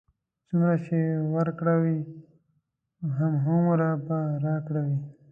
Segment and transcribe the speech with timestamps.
[0.47, 0.97] څومره چې
[1.35, 1.99] ورکړه وي،
[3.17, 4.97] هماغومره به راکړه وي.